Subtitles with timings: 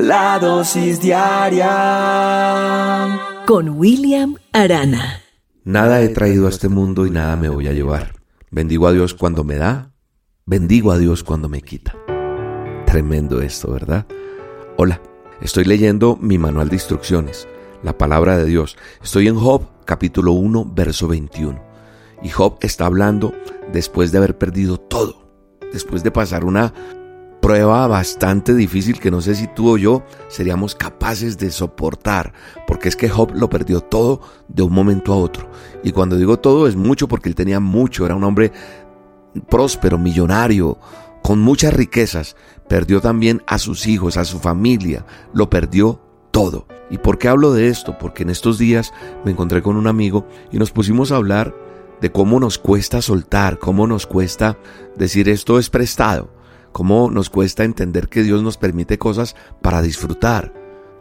[0.00, 1.66] La dosis diaria
[3.46, 5.22] con William Arana.
[5.64, 8.14] Nada he traído a este mundo y nada me voy a llevar.
[8.52, 9.90] Bendigo a Dios cuando me da,
[10.46, 11.96] bendigo a Dios cuando me quita.
[12.86, 14.06] Tremendo esto, ¿verdad?
[14.76, 15.02] Hola,
[15.40, 17.48] estoy leyendo mi manual de instrucciones,
[17.82, 18.76] la palabra de Dios.
[19.02, 21.60] Estoy en Job capítulo 1, verso 21.
[22.22, 23.34] Y Job está hablando
[23.72, 25.28] después de haber perdido todo,
[25.72, 26.72] después de pasar una
[27.48, 32.34] prueba bastante difícil que no sé si tú o yo seríamos capaces de soportar,
[32.66, 35.48] porque es que Job lo perdió todo de un momento a otro.
[35.82, 38.52] Y cuando digo todo es mucho porque él tenía mucho, era un hombre
[39.48, 40.76] próspero, millonario,
[41.22, 42.36] con muchas riquezas.
[42.68, 46.66] Perdió también a sus hijos, a su familia, lo perdió todo.
[46.90, 47.96] ¿Y por qué hablo de esto?
[47.96, 48.92] Porque en estos días
[49.24, 51.54] me encontré con un amigo y nos pusimos a hablar
[52.02, 54.58] de cómo nos cuesta soltar, cómo nos cuesta
[54.98, 56.36] decir esto es prestado
[56.72, 60.52] cómo nos cuesta entender que Dios nos permite cosas para disfrutar,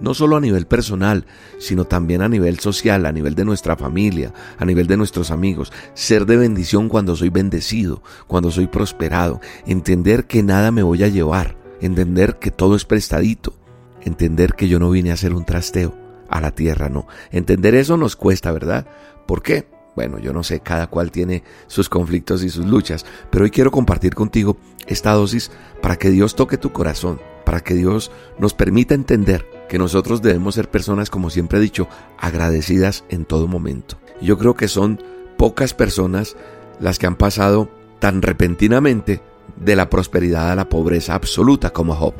[0.00, 1.26] no solo a nivel personal,
[1.58, 5.72] sino también a nivel social, a nivel de nuestra familia, a nivel de nuestros amigos,
[5.94, 11.08] ser de bendición cuando soy bendecido, cuando soy prosperado, entender que nada me voy a
[11.08, 13.54] llevar, entender que todo es prestadito,
[14.02, 15.94] entender que yo no vine a hacer un trasteo
[16.28, 17.06] a la tierra, no.
[17.30, 18.86] Entender eso nos cuesta, ¿verdad?
[19.26, 19.75] ¿Por qué?
[19.96, 23.70] Bueno, yo no sé, cada cual tiene sus conflictos y sus luchas, pero hoy quiero
[23.70, 28.94] compartir contigo esta dosis para que Dios toque tu corazón, para que Dios nos permita
[28.94, 33.96] entender que nosotros debemos ser personas, como siempre he dicho, agradecidas en todo momento.
[34.20, 35.02] Yo creo que son
[35.38, 36.36] pocas personas
[36.78, 39.22] las que han pasado tan repentinamente
[39.56, 42.14] de la prosperidad a la pobreza absoluta como Job.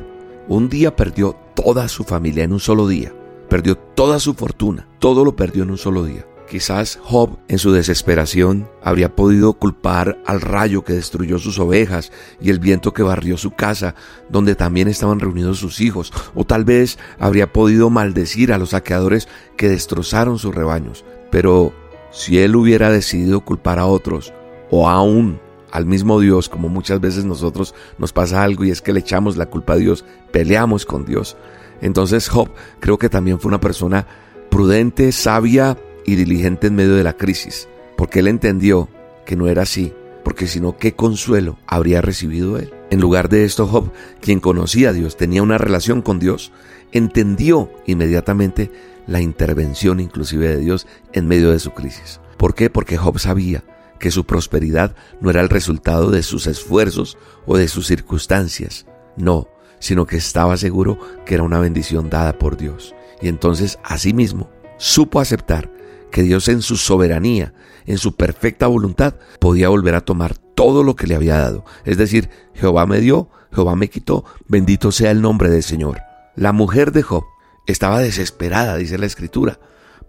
[0.47, 3.13] Un día perdió toda su familia en un solo día,
[3.49, 6.25] perdió toda su fortuna, todo lo perdió en un solo día.
[6.49, 12.49] Quizás Job en su desesperación habría podido culpar al rayo que destruyó sus ovejas y
[12.51, 13.95] el viento que barrió su casa,
[14.29, 19.27] donde también estaban reunidos sus hijos, o tal vez habría podido maldecir a los saqueadores
[19.57, 21.03] que destrozaron sus rebaños.
[21.31, 21.73] Pero
[22.11, 24.33] si él hubiera decidido culpar a otros,
[24.71, 25.41] o aún
[25.71, 29.35] al mismo Dios, como muchas veces nosotros nos pasa algo y es que le echamos
[29.35, 31.35] la culpa a Dios, peleamos con Dios.
[31.81, 32.49] Entonces Job
[32.79, 34.07] creo que también fue una persona
[34.49, 35.77] prudente, sabia,
[36.07, 38.89] y diligente en medio de la crisis, porque él entendió
[39.25, 42.73] que no era así, porque si no, ¿qué consuelo habría recibido él?
[42.89, 43.91] En lugar de esto, Job,
[44.21, 46.51] quien conocía a Dios, tenía una relación con Dios,
[46.91, 48.71] entendió inmediatamente
[49.05, 52.21] la intervención inclusive de Dios en medio de su crisis.
[52.37, 52.69] ¿Por qué?
[52.69, 53.63] Porque Job sabía
[53.99, 58.85] que su prosperidad no era el resultado de sus esfuerzos o de sus circunstancias,
[59.17, 62.95] no, sino que estaba seguro que era una bendición dada por Dios.
[63.21, 65.69] Y entonces, asimismo, supo aceptar
[66.11, 67.53] que Dios en su soberanía,
[67.85, 71.65] en su perfecta voluntad, podía volver a tomar todo lo que le había dado.
[71.85, 75.99] Es decir, Jehová me dio, Jehová me quitó, bendito sea el nombre del Señor.
[76.35, 77.23] La mujer de Job
[77.65, 79.59] estaba desesperada, dice la escritura.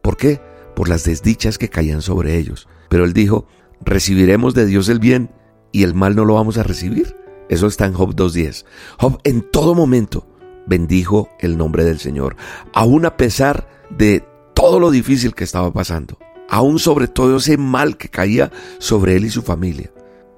[0.03, 0.41] ¿Por qué?
[0.75, 2.69] Por las desdichas que caían sobre ellos.
[2.88, 3.47] Pero él dijo,
[3.81, 5.31] recibiremos de Dios el bien
[5.72, 7.16] y el mal no lo vamos a recibir.
[7.48, 8.64] Eso está en Job 2.10.
[8.98, 10.26] Job en todo momento
[10.66, 12.37] bendijo el nombre del Señor,
[12.75, 14.25] aun a pesar de
[14.60, 19.24] todo lo difícil que estaba pasando, aún sobre todo ese mal que caía sobre él
[19.24, 19.92] y su familia.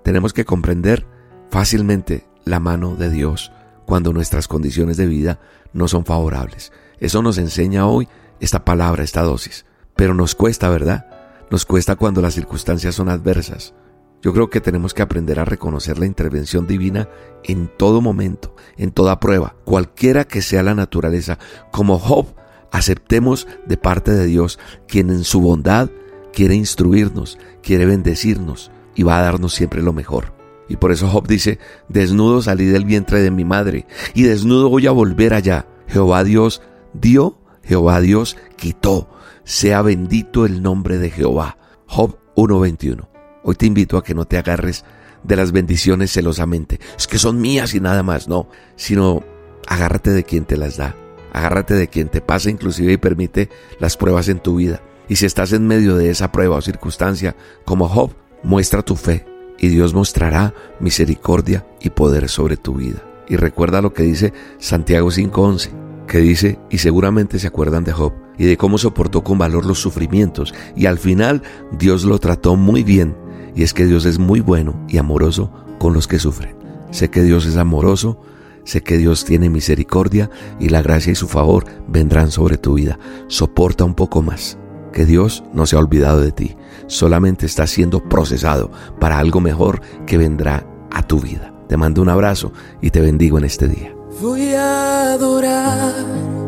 [0.05, 1.07] Tenemos que comprender
[1.51, 3.51] fácilmente la mano de Dios
[3.87, 5.41] cuando nuestras condiciones de vida
[5.73, 6.71] no son favorables.
[6.99, 8.09] Eso nos enseña hoy
[8.41, 9.65] esta palabra, esta dosis.
[9.97, 11.07] Pero nos cuesta, ¿verdad?
[11.51, 13.73] Nos cuesta cuando las circunstancias son adversas.
[14.21, 17.09] Yo creo que tenemos que aprender a reconocer la intervención divina
[17.43, 21.39] en todo momento, en toda prueba, cualquiera que sea la naturaleza.
[21.73, 22.35] Como Job
[22.73, 25.91] aceptemos de parte de Dios, quien en su bondad
[26.33, 30.33] quiere instruirnos, quiere bendecirnos y va a darnos siempre lo mejor.
[30.69, 31.59] Y por eso Job dice,
[31.89, 35.67] desnudo salí del vientre de mi madre y desnudo voy a volver allá.
[35.89, 39.11] Jehová Dios dio, Jehová Dios quitó.
[39.43, 41.59] Sea bendito el nombre de Jehová.
[41.87, 43.09] Job 1.21.
[43.43, 44.85] Hoy te invito a que no te agarres
[45.25, 46.79] de las bendiciones celosamente.
[46.97, 49.25] Es que son mías y nada más, no, sino
[49.67, 50.95] agárrate de quien te las da.
[51.33, 54.83] Agárrate de quien te pasa inclusive y permite las pruebas en tu vida.
[55.09, 58.13] Y si estás en medio de esa prueba o circunstancia, como Job,
[58.43, 59.27] muestra tu fe
[59.59, 63.03] y Dios mostrará misericordia y poder sobre tu vida.
[63.29, 65.71] Y recuerda lo que dice Santiago 5:11,
[66.07, 69.79] que dice, y seguramente se acuerdan de Job y de cómo soportó con valor los
[69.79, 73.17] sufrimientos y al final Dios lo trató muy bien.
[73.55, 76.57] Y es que Dios es muy bueno y amoroso con los que sufren.
[76.91, 78.21] Sé que Dios es amoroso
[78.65, 82.99] Sé que Dios tiene misericordia y la gracia y su favor vendrán sobre tu vida.
[83.29, 84.59] Soporta un poco más.
[84.93, 86.57] Que Dios no se ha olvidado de ti.
[86.87, 91.55] Solamente está siendo procesado para algo mejor que vendrá a tu vida.
[91.69, 93.95] Te mando un abrazo y te bendigo en este día.
[94.21, 96.41] Voy a adorar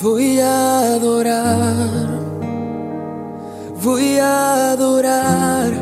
[0.00, 2.20] Voy a adorar,
[3.82, 5.72] voy a adorar,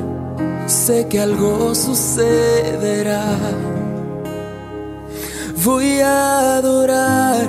[0.67, 3.37] sé que algo sucederá.
[5.65, 7.47] Voy a adorar,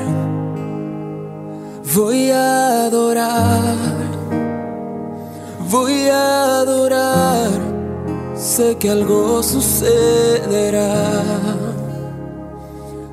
[1.95, 3.75] voy a adorar,
[5.69, 7.49] voy a adorar,
[8.35, 10.93] sé que algo sucederá.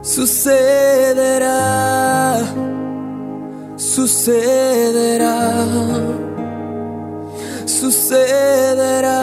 [0.03, 1.65] Sucederá.
[3.95, 5.65] Sucederá,
[7.65, 9.21] sucederá,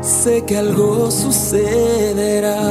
[0.00, 2.63] sé que algo sucederá,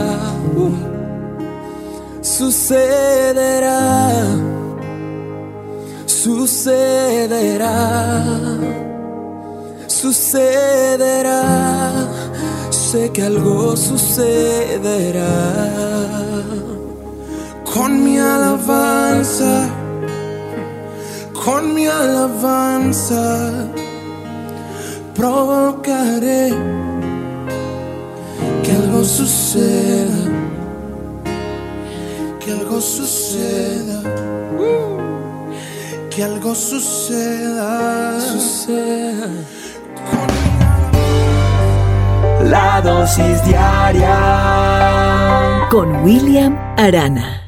[2.37, 4.11] sucederá,
[6.05, 7.77] sucederá,
[9.87, 11.43] sucederá,
[12.71, 15.35] sé que algo sucederá.
[17.73, 19.53] Con mi alabanza
[21.45, 23.23] con mi alabanza
[25.13, 26.53] provocaré
[28.63, 30.12] que algo suceda,
[32.53, 34.01] algo suceda,
[36.09, 39.27] que algo suceda, suceda.
[42.43, 44.17] La dosis diaria
[45.71, 47.42] con William Arana.